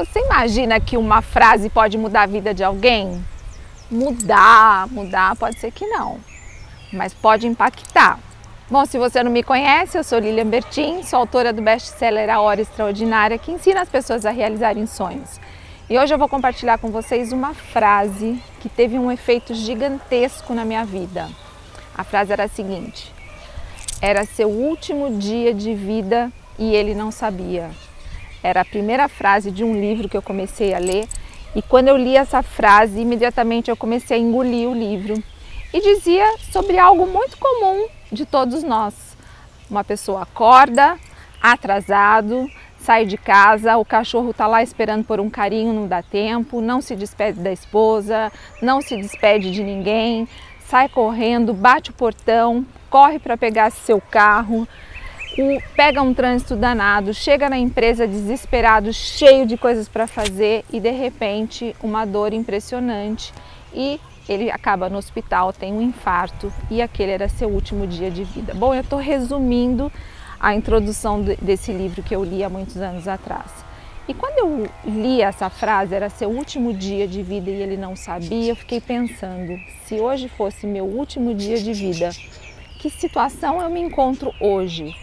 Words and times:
Você 0.00 0.18
imagina 0.18 0.80
que 0.80 0.96
uma 0.96 1.20
frase 1.20 1.68
pode 1.68 1.98
mudar 1.98 2.22
a 2.22 2.26
vida 2.26 2.54
de 2.54 2.64
alguém? 2.64 3.22
Mudar, 3.90 4.88
mudar 4.88 5.36
pode 5.36 5.58
ser 5.58 5.70
que 5.70 5.86
não, 5.86 6.18
mas 6.90 7.12
pode 7.12 7.46
impactar. 7.46 8.18
Bom, 8.70 8.86
se 8.86 8.96
você 8.96 9.22
não 9.22 9.30
me 9.30 9.42
conhece, 9.42 9.98
eu 9.98 10.02
sou 10.02 10.18
Lilian 10.18 10.46
Bertin, 10.46 11.02
sou 11.02 11.18
autora 11.18 11.52
do 11.52 11.60
best-seller 11.60 12.30
A 12.30 12.40
Hora 12.40 12.62
Extraordinária, 12.62 13.36
que 13.36 13.52
ensina 13.52 13.82
as 13.82 13.90
pessoas 13.90 14.24
a 14.24 14.30
realizarem 14.30 14.86
sonhos. 14.86 15.38
E 15.90 15.98
hoje 15.98 16.14
eu 16.14 16.18
vou 16.18 16.30
compartilhar 16.30 16.78
com 16.78 16.90
vocês 16.90 17.30
uma 17.30 17.52
frase 17.52 18.42
que 18.60 18.70
teve 18.70 18.98
um 18.98 19.12
efeito 19.12 19.52
gigantesco 19.52 20.54
na 20.54 20.64
minha 20.64 20.82
vida. 20.82 21.28
A 21.94 22.04
frase 22.04 22.32
era 22.32 22.44
a 22.44 22.48
seguinte: 22.48 23.12
Era 24.00 24.24
seu 24.24 24.48
último 24.48 25.18
dia 25.18 25.52
de 25.52 25.74
vida 25.74 26.32
e 26.58 26.74
ele 26.74 26.94
não 26.94 27.10
sabia. 27.10 27.70
Era 28.42 28.62
a 28.62 28.64
primeira 28.64 29.08
frase 29.08 29.50
de 29.50 29.62
um 29.62 29.78
livro 29.78 30.08
que 30.08 30.16
eu 30.16 30.22
comecei 30.22 30.74
a 30.74 30.78
ler 30.78 31.06
e 31.54 31.60
quando 31.60 31.88
eu 31.88 31.96
li 31.96 32.16
essa 32.16 32.42
frase, 32.42 33.00
imediatamente 33.00 33.70
eu 33.70 33.76
comecei 33.76 34.16
a 34.16 34.20
engolir 34.20 34.68
o 34.68 34.74
livro. 34.74 35.22
E 35.72 35.80
dizia 35.80 36.24
sobre 36.50 36.78
algo 36.78 37.06
muito 37.06 37.36
comum 37.38 37.86
de 38.10 38.24
todos 38.24 38.62
nós. 38.62 38.94
Uma 39.68 39.84
pessoa 39.84 40.22
acorda, 40.22 40.96
atrasado, 41.40 42.48
sai 42.78 43.04
de 43.04 43.16
casa, 43.16 43.76
o 43.76 43.84
cachorro 43.84 44.30
está 44.30 44.46
lá 44.46 44.62
esperando 44.62 45.04
por 45.04 45.20
um 45.20 45.30
carinho, 45.30 45.72
não 45.72 45.86
dá 45.86 46.02
tempo, 46.02 46.60
não 46.60 46.80
se 46.80 46.96
despede 46.96 47.40
da 47.40 47.52
esposa, 47.52 48.32
não 48.62 48.80
se 48.80 48.96
despede 48.96 49.50
de 49.50 49.62
ninguém, 49.62 50.28
sai 50.66 50.88
correndo, 50.88 51.52
bate 51.52 51.90
o 51.90 51.94
portão, 51.94 52.64
corre 52.88 53.18
para 53.18 53.36
pegar 53.36 53.70
seu 53.70 54.00
carro, 54.00 54.66
o, 55.42 55.62
pega 55.74 56.02
um 56.02 56.12
trânsito 56.12 56.56
danado, 56.56 57.14
chega 57.14 57.48
na 57.48 57.58
empresa 57.58 58.06
desesperado, 58.06 58.92
cheio 58.92 59.46
de 59.46 59.56
coisas 59.56 59.88
para 59.88 60.06
fazer 60.06 60.64
e 60.72 60.80
de 60.80 60.90
repente 60.90 61.74
uma 61.82 62.04
dor 62.04 62.32
impressionante 62.32 63.32
e 63.74 64.00
ele 64.28 64.50
acaba 64.50 64.88
no 64.88 64.98
hospital, 64.98 65.52
tem 65.52 65.72
um 65.72 65.82
infarto 65.82 66.52
e 66.70 66.80
aquele 66.80 67.12
era 67.12 67.28
seu 67.28 67.48
último 67.48 67.86
dia 67.86 68.10
de 68.10 68.24
vida. 68.24 68.54
Bom, 68.54 68.74
eu 68.74 68.82
estou 68.82 68.98
resumindo 68.98 69.90
a 70.38 70.54
introdução 70.54 71.22
desse 71.42 71.72
livro 71.72 72.02
que 72.02 72.14
eu 72.14 72.24
li 72.24 72.42
há 72.42 72.48
muitos 72.48 72.76
anos 72.76 73.06
atrás. 73.08 73.50
E 74.08 74.14
quando 74.14 74.38
eu 74.38 74.68
li 74.84 75.22
essa 75.22 75.48
frase, 75.50 75.94
era 75.94 76.08
seu 76.08 76.30
último 76.30 76.72
dia 76.72 77.06
de 77.06 77.22
vida 77.22 77.50
e 77.50 77.62
ele 77.62 77.76
não 77.76 77.94
sabia, 77.94 78.50
eu 78.50 78.56
fiquei 78.56 78.80
pensando, 78.80 79.56
se 79.84 80.00
hoje 80.00 80.28
fosse 80.28 80.66
meu 80.66 80.84
último 80.84 81.34
dia 81.34 81.60
de 81.60 81.72
vida, 81.72 82.10
que 82.80 82.90
situação 82.90 83.60
eu 83.60 83.70
me 83.70 83.80
encontro 83.80 84.34
hoje? 84.40 84.94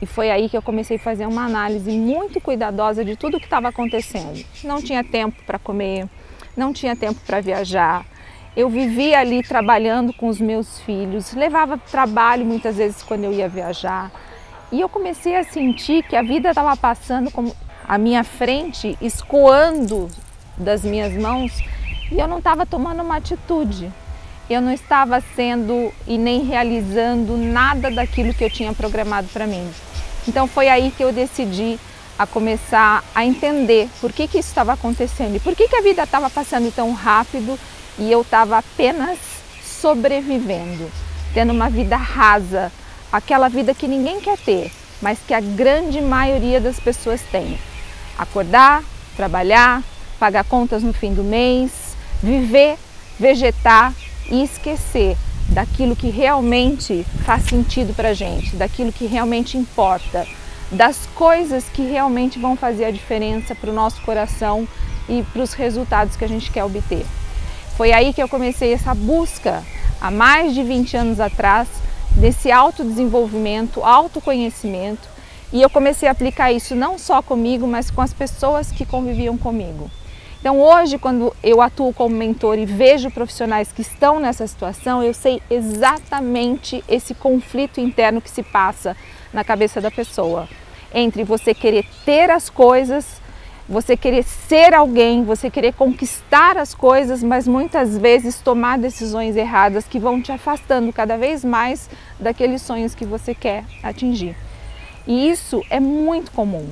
E 0.00 0.06
foi 0.06 0.30
aí 0.30 0.48
que 0.48 0.56
eu 0.56 0.62
comecei 0.62 0.96
a 0.96 1.00
fazer 1.00 1.26
uma 1.26 1.44
análise 1.44 1.90
muito 1.90 2.40
cuidadosa 2.40 3.04
de 3.04 3.16
tudo 3.16 3.36
o 3.36 3.40
que 3.40 3.46
estava 3.46 3.68
acontecendo. 3.68 4.44
Não 4.62 4.80
tinha 4.80 5.02
tempo 5.02 5.42
para 5.44 5.58
comer, 5.58 6.06
não 6.56 6.72
tinha 6.72 6.94
tempo 6.94 7.20
para 7.26 7.40
viajar. 7.40 8.06
Eu 8.56 8.68
vivia 8.68 9.18
ali 9.18 9.42
trabalhando 9.42 10.12
com 10.12 10.28
os 10.28 10.40
meus 10.40 10.80
filhos, 10.80 11.34
levava 11.34 11.76
trabalho 11.78 12.44
muitas 12.44 12.76
vezes 12.76 13.02
quando 13.02 13.24
eu 13.24 13.32
ia 13.32 13.48
viajar. 13.48 14.10
E 14.70 14.80
eu 14.80 14.88
comecei 14.88 15.36
a 15.36 15.44
sentir 15.44 16.02
que 16.04 16.14
a 16.14 16.22
vida 16.22 16.50
estava 16.50 16.76
passando 16.76 17.30
como 17.30 17.54
à 17.86 17.98
minha 17.98 18.22
frente, 18.22 18.96
escoando 19.00 20.08
das 20.56 20.82
minhas 20.82 21.12
mãos, 21.14 21.58
e 22.12 22.18
eu 22.18 22.28
não 22.28 22.38
estava 22.38 22.66
tomando 22.66 23.02
uma 23.02 23.16
atitude 23.16 23.90
eu 24.48 24.62
não 24.62 24.72
estava 24.72 25.22
sendo 25.36 25.92
e 26.06 26.16
nem 26.16 26.42
realizando 26.42 27.36
nada 27.36 27.90
daquilo 27.90 28.32
que 28.32 28.42
eu 28.42 28.50
tinha 28.50 28.72
programado 28.72 29.28
para 29.28 29.46
mim. 29.46 29.68
Então 30.28 30.46
foi 30.46 30.68
aí 30.68 30.90
que 30.94 31.02
eu 31.02 31.10
decidi 31.10 31.80
a 32.18 32.26
começar 32.26 33.02
a 33.14 33.24
entender 33.24 33.88
por 33.98 34.12
que, 34.12 34.28
que 34.28 34.38
isso 34.38 34.50
estava 34.50 34.74
acontecendo 34.74 35.36
e 35.36 35.40
por 35.40 35.56
que, 35.56 35.66
que 35.66 35.76
a 35.76 35.80
vida 35.80 36.02
estava 36.02 36.28
passando 36.28 36.70
tão 36.70 36.92
rápido 36.92 37.58
e 37.98 38.12
eu 38.12 38.20
estava 38.20 38.58
apenas 38.58 39.18
sobrevivendo, 39.64 40.90
tendo 41.32 41.50
uma 41.50 41.70
vida 41.70 41.96
rasa, 41.96 42.70
aquela 43.10 43.48
vida 43.48 43.72
que 43.72 43.88
ninguém 43.88 44.20
quer 44.20 44.36
ter, 44.36 44.70
mas 45.00 45.18
que 45.26 45.32
a 45.32 45.40
grande 45.40 45.98
maioria 46.02 46.60
das 46.60 46.78
pessoas 46.78 47.22
tem. 47.32 47.58
Acordar, 48.18 48.84
trabalhar, 49.16 49.82
pagar 50.20 50.44
contas 50.44 50.82
no 50.82 50.92
fim 50.92 51.14
do 51.14 51.24
mês, 51.24 51.96
viver, 52.22 52.76
vegetar 53.18 53.94
e 54.30 54.44
esquecer 54.44 55.16
daquilo 55.48 55.96
que 55.96 56.10
realmente 56.10 57.04
faz 57.24 57.44
sentido 57.44 57.94
para 57.94 58.10
a 58.10 58.14
gente, 58.14 58.54
daquilo 58.56 58.92
que 58.92 59.06
realmente 59.06 59.56
importa, 59.56 60.26
das 60.70 61.06
coisas 61.14 61.64
que 61.64 61.82
realmente 61.82 62.38
vão 62.38 62.56
fazer 62.56 62.84
a 62.84 62.90
diferença 62.90 63.54
para 63.54 63.70
o 63.70 63.74
nosso 63.74 64.00
coração 64.02 64.68
e 65.08 65.22
para 65.22 65.42
os 65.42 65.54
resultados 65.54 66.16
que 66.16 66.24
a 66.24 66.28
gente 66.28 66.50
quer 66.50 66.64
obter. 66.64 67.04
Foi 67.76 67.92
aí 67.92 68.12
que 68.12 68.22
eu 68.22 68.28
comecei 68.28 68.72
essa 68.72 68.94
busca, 68.94 69.62
há 70.00 70.10
mais 70.10 70.54
de 70.54 70.62
20 70.62 70.96
anos 70.96 71.20
atrás, 71.20 71.68
desse 72.10 72.50
autodesenvolvimento, 72.50 73.82
autoconhecimento, 73.82 75.08
e 75.52 75.62
eu 75.62 75.70
comecei 75.70 76.08
a 76.08 76.12
aplicar 76.12 76.52
isso 76.52 76.74
não 76.74 76.98
só 76.98 77.22
comigo, 77.22 77.66
mas 77.66 77.90
com 77.90 78.02
as 78.02 78.12
pessoas 78.12 78.70
que 78.70 78.84
conviviam 78.84 79.38
comigo. 79.38 79.90
Então 80.40 80.60
hoje, 80.60 80.98
quando 80.98 81.34
eu 81.42 81.60
atuo 81.60 81.92
como 81.92 82.14
mentor 82.14 82.58
e 82.58 82.64
vejo 82.64 83.10
profissionais 83.10 83.72
que 83.72 83.82
estão 83.82 84.20
nessa 84.20 84.46
situação, 84.46 85.02
eu 85.02 85.12
sei 85.12 85.42
exatamente 85.50 86.82
esse 86.88 87.12
conflito 87.12 87.80
interno 87.80 88.20
que 88.20 88.30
se 88.30 88.44
passa 88.44 88.96
na 89.32 89.42
cabeça 89.42 89.80
da 89.80 89.90
pessoa. 89.90 90.48
Entre 90.94 91.24
você 91.24 91.52
querer 91.52 91.84
ter 92.04 92.30
as 92.30 92.48
coisas, 92.48 93.20
você 93.68 93.96
querer 93.96 94.22
ser 94.22 94.72
alguém, 94.74 95.24
você 95.24 95.50
querer 95.50 95.74
conquistar 95.74 96.56
as 96.56 96.72
coisas, 96.72 97.20
mas 97.20 97.48
muitas 97.48 97.98
vezes 97.98 98.40
tomar 98.40 98.78
decisões 98.78 99.36
erradas 99.36 99.86
que 99.86 99.98
vão 99.98 100.22
te 100.22 100.30
afastando 100.30 100.92
cada 100.92 101.18
vez 101.18 101.44
mais 101.44 101.90
daqueles 102.18 102.62
sonhos 102.62 102.94
que 102.94 103.04
você 103.04 103.34
quer 103.34 103.64
atingir. 103.82 104.36
E 105.04 105.28
isso 105.28 105.64
é 105.68 105.80
muito 105.80 106.30
comum 106.30 106.68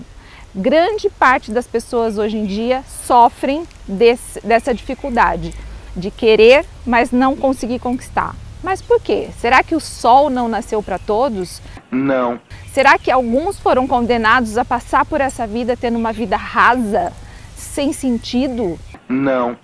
grande 0.56 1.10
parte 1.10 1.52
das 1.52 1.66
pessoas 1.66 2.16
hoje 2.16 2.38
em 2.38 2.46
dia 2.46 2.82
sofrem 3.04 3.64
desse, 3.86 4.40
dessa 4.40 4.74
dificuldade 4.74 5.54
de 5.94 6.10
querer, 6.10 6.64
mas 6.84 7.12
não 7.12 7.36
conseguir 7.36 7.78
conquistar. 7.78 8.34
Mas 8.62 8.80
por 8.80 9.00
quê? 9.00 9.28
Será 9.38 9.62
que 9.62 9.74
o 9.74 9.80
sol 9.80 10.30
não 10.30 10.48
nasceu 10.48 10.82
para 10.82 10.98
todos? 10.98 11.60
Não. 11.90 12.40
Será 12.72 12.98
que 12.98 13.10
alguns 13.10 13.58
foram 13.58 13.86
condenados 13.86 14.56
a 14.56 14.64
passar 14.64 15.04
por 15.04 15.20
essa 15.20 15.46
vida 15.46 15.76
tendo 15.76 15.96
uma 15.96 16.12
vida 16.12 16.36
rasa, 16.36 17.12
sem 17.54 17.92
sentido? 17.92 18.78
Não. 19.08 19.56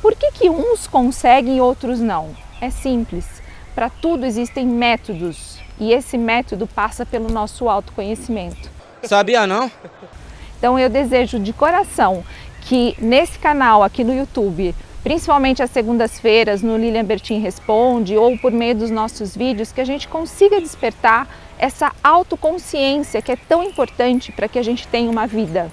Por 0.00 0.16
que, 0.16 0.32
que 0.32 0.48
uns 0.48 0.86
conseguem 0.86 1.58
e 1.58 1.60
outros 1.60 2.00
não? 2.00 2.34
É 2.60 2.70
simples. 2.70 3.26
Para 3.74 3.90
tudo 3.90 4.24
existem 4.24 4.66
métodos 4.66 5.58
e 5.78 5.92
esse 5.92 6.18
método 6.18 6.66
passa 6.66 7.06
pelo 7.06 7.30
nosso 7.30 7.68
autoconhecimento. 7.68 8.70
Sabia 9.02 9.46
não? 9.46 9.70
Então 10.60 10.78
eu 10.78 10.90
desejo 10.90 11.40
de 11.40 11.54
coração 11.54 12.22
que 12.60 12.94
nesse 12.98 13.38
canal 13.38 13.82
aqui 13.82 14.04
no 14.04 14.14
YouTube, 14.14 14.74
principalmente 15.02 15.62
às 15.62 15.70
segundas-feiras 15.70 16.60
no 16.62 16.76
Lilian 16.76 17.02
Bertin 17.02 17.40
Responde 17.40 18.14
ou 18.18 18.36
por 18.36 18.52
meio 18.52 18.74
dos 18.74 18.90
nossos 18.90 19.34
vídeos, 19.34 19.72
que 19.72 19.80
a 19.80 19.86
gente 19.86 20.06
consiga 20.06 20.60
despertar 20.60 21.26
essa 21.58 21.90
autoconsciência 22.04 23.22
que 23.22 23.32
é 23.32 23.36
tão 23.36 23.64
importante 23.64 24.30
para 24.32 24.48
que 24.48 24.58
a 24.58 24.62
gente 24.62 24.86
tenha 24.86 25.10
uma 25.10 25.26
vida 25.26 25.72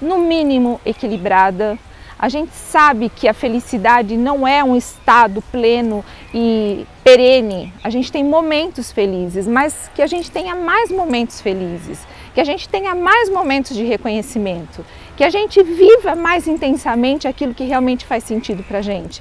no 0.00 0.18
mínimo 0.20 0.80
equilibrada, 0.86 1.78
a 2.22 2.28
gente 2.28 2.52
sabe 2.52 3.08
que 3.08 3.26
a 3.26 3.34
felicidade 3.34 4.16
não 4.16 4.46
é 4.46 4.62
um 4.62 4.76
estado 4.76 5.42
pleno 5.50 6.04
e 6.32 6.86
perene. 7.02 7.74
A 7.82 7.90
gente 7.90 8.12
tem 8.12 8.22
momentos 8.22 8.92
felizes, 8.92 9.48
mas 9.48 9.90
que 9.92 10.00
a 10.00 10.06
gente 10.06 10.30
tenha 10.30 10.54
mais 10.54 10.88
momentos 10.88 11.40
felizes, 11.40 12.06
que 12.32 12.40
a 12.40 12.44
gente 12.44 12.68
tenha 12.68 12.94
mais 12.94 13.28
momentos 13.28 13.76
de 13.76 13.82
reconhecimento, 13.82 14.86
que 15.16 15.24
a 15.24 15.30
gente 15.30 15.60
viva 15.64 16.14
mais 16.14 16.46
intensamente 16.46 17.26
aquilo 17.26 17.54
que 17.54 17.64
realmente 17.64 18.06
faz 18.06 18.22
sentido 18.22 18.62
para 18.62 18.78
a 18.78 18.82
gente. 18.82 19.20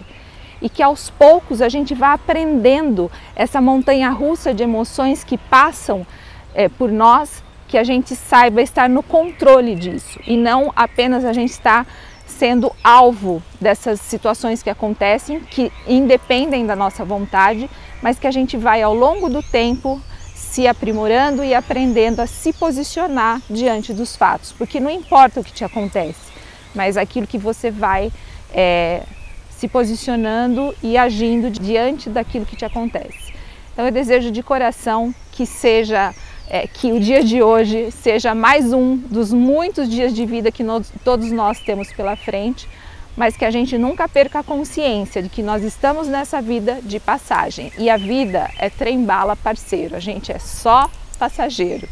E 0.61 0.69
que 0.69 0.83
aos 0.83 1.09
poucos 1.09 1.59
a 1.59 1.69
gente 1.69 1.95
vá 1.95 2.13
aprendendo 2.13 3.11
essa 3.35 3.59
montanha 3.59 4.11
russa 4.11 4.53
de 4.53 4.61
emoções 4.61 5.23
que 5.23 5.39
passam 5.39 6.05
é, 6.53 6.69
por 6.69 6.91
nós, 6.91 7.43
que 7.67 7.79
a 7.79 7.83
gente 7.83 8.15
saiba 8.15 8.61
estar 8.61 8.87
no 8.87 9.01
controle 9.01 9.73
disso 9.73 10.19
e 10.27 10.37
não 10.37 10.71
apenas 10.75 11.25
a 11.25 11.33
gente 11.33 11.49
estar 11.49 11.87
sendo 12.31 12.71
alvo 12.83 13.43
dessas 13.59 13.99
situações 14.01 14.63
que 14.63 14.69
acontecem, 14.69 15.39
que 15.41 15.71
independem 15.87 16.65
da 16.65 16.75
nossa 16.75 17.05
vontade, 17.05 17.69
mas 18.01 18.17
que 18.17 18.25
a 18.25 18.31
gente 18.31 18.57
vai 18.57 18.81
ao 18.81 18.95
longo 18.95 19.29
do 19.29 19.43
tempo 19.43 20.01
se 20.33 20.67
aprimorando 20.67 21.43
e 21.43 21.53
aprendendo 21.53 22.19
a 22.19 22.27
se 22.27 22.51
posicionar 22.51 23.41
diante 23.49 23.93
dos 23.93 24.15
fatos, 24.15 24.51
porque 24.51 24.79
não 24.79 24.89
importa 24.89 25.39
o 25.39 25.43
que 25.43 25.53
te 25.53 25.63
acontece, 25.63 26.31
mas 26.73 26.97
aquilo 26.97 27.27
que 27.27 27.37
você 27.37 27.69
vai 27.69 28.11
é, 28.53 29.03
se 29.49 29.67
posicionando 29.67 30.75
e 30.81 30.97
agindo 30.97 31.49
diante 31.49 32.09
daquilo 32.09 32.45
que 32.45 32.55
te 32.55 32.65
acontece. 32.65 33.31
Então 33.71 33.85
eu 33.85 33.91
desejo 33.91 34.31
de 34.31 34.43
coração 34.43 35.13
que 35.31 35.45
seja 35.45 36.13
é, 36.51 36.67
que 36.67 36.91
o 36.91 36.99
dia 36.99 37.23
de 37.23 37.41
hoje 37.41 37.91
seja 37.91 38.35
mais 38.35 38.73
um 38.73 38.97
dos 38.97 39.31
muitos 39.31 39.87
dias 39.87 40.13
de 40.13 40.25
vida 40.25 40.51
que 40.51 40.63
nós, 40.63 40.91
todos 41.01 41.31
nós 41.31 41.61
temos 41.61 41.93
pela 41.93 42.17
frente, 42.17 42.67
mas 43.15 43.37
que 43.37 43.45
a 43.45 43.51
gente 43.51 43.77
nunca 43.77 44.05
perca 44.09 44.39
a 44.39 44.43
consciência 44.43 45.23
de 45.23 45.29
que 45.29 45.41
nós 45.41 45.63
estamos 45.63 46.09
nessa 46.09 46.41
vida 46.41 46.81
de 46.83 46.99
passagem 46.99 47.71
e 47.77 47.89
a 47.89 47.95
vida 47.95 48.51
é 48.59 48.69
trem-bala 48.69 49.37
parceiro, 49.37 49.95
a 49.95 49.99
gente 50.01 50.29
é 50.29 50.39
só 50.39 50.89
passageiro. 51.17 51.87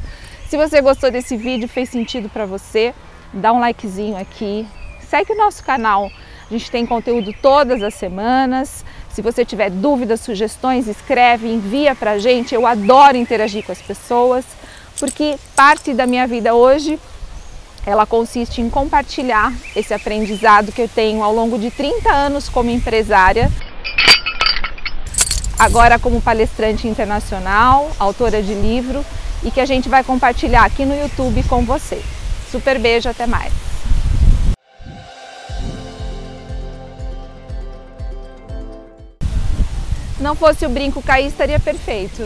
Se 0.50 0.58
você 0.58 0.82
gostou 0.82 1.10
desse 1.10 1.38
vídeo, 1.38 1.70
fez 1.70 1.88
sentido 1.88 2.28
para 2.28 2.46
você, 2.46 2.94
dá 3.32 3.54
um 3.54 3.62
likezinho 3.62 4.18
aqui, 4.18 4.68
segue 5.08 5.32
o 5.32 5.38
nosso 5.38 5.64
canal, 5.64 6.12
a 6.50 6.54
gente 6.54 6.72
tem 6.72 6.84
conteúdo 6.86 7.32
todas 7.42 7.84
as 7.84 7.94
semanas. 7.94 8.84
Se 9.14 9.22
você 9.22 9.46
tiver 9.46 9.70
dúvidas, 9.70 10.22
sugestões, 10.22 10.88
escreve, 10.88 11.48
envia 11.48 11.94
para 11.94 12.12
a 12.12 12.20
gente. 12.20 12.56
Eu 12.56 12.66
adoro 12.66 13.18
interagir 13.18 13.64
com 13.64 13.72
as 13.72 13.82
pessoas, 13.82 14.44
porque 15.00 15.38
parte 15.56 15.94
da 15.94 16.08
minha 16.08 16.26
vida 16.26 16.56
hoje 16.56 17.00
ela 17.86 18.06
consiste 18.06 18.62
em 18.62 18.70
compartilhar 18.70 19.54
esse 19.76 19.94
aprendizado 19.94 20.72
que 20.72 20.82
eu 20.82 20.88
tenho 20.88 21.24
ao 21.24 21.34
longo 21.34 21.58
de 21.58 21.70
30 21.72 22.12
anos 22.12 22.50
como 22.50 22.70
empresária, 22.70 23.50
agora 25.58 26.00
como 26.00 26.22
palestrante 26.22 26.88
internacional, 26.88 27.92
autora 28.00 28.42
de 28.42 28.54
livro 28.54 29.06
e 29.44 29.52
que 29.52 29.62
a 29.62 29.66
gente 29.66 29.88
vai 29.88 30.04
compartilhar 30.04 30.66
aqui 30.66 30.84
no 30.84 31.00
YouTube 31.00 31.44
com 31.44 31.64
você. 31.64 32.02
Super 32.52 32.80
beijo, 32.80 33.08
até 33.08 33.26
mais! 33.26 33.69
Não 40.20 40.36
fosse 40.36 40.66
o 40.66 40.70
brinco 40.70 41.02
cair, 41.02 41.28
estaria 41.28 41.60
perfeito. 41.60 42.24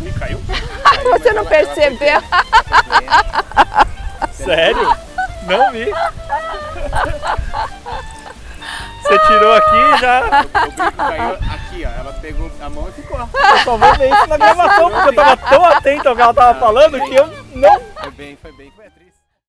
E 0.00 0.12
caiu? 0.18 0.40
Você 1.12 1.32
não 1.32 1.44
percebeu? 1.44 2.22
Sério? 4.32 4.96
Não 5.46 5.70
vi. 5.70 5.86
Você 9.02 9.18
tirou 9.26 9.54
aqui 9.54 9.76
e 9.76 9.98
já. 9.98 10.20
O 10.20 10.60
brinco 10.60 10.92
caiu 10.92 11.34
aqui, 11.34 11.84
ó. 11.84 12.00
Ela 12.00 12.12
pegou 12.14 12.50
a 12.60 12.70
mão 12.70 12.88
e 12.88 12.92
ficou. 12.92 13.18
Eu 13.18 13.58
só 13.58 13.76
vou 13.76 13.94
ver 13.96 14.10
isso 14.10 14.26
na 14.26 14.36
gravação, 14.38 14.90
porque 14.90 15.08
eu 15.10 15.14
tava 15.14 15.36
tão 15.36 15.64
atento 15.66 16.08
ao 16.08 16.16
que 16.16 16.22
ela 16.22 16.34
tava 16.34 16.58
falando 16.58 17.00
que 17.00 17.14
eu 17.14 17.26
não 17.54 17.80
Foi 18.00 18.10
bem, 18.12 18.38
foi 18.40 18.52
bem. 18.52 18.73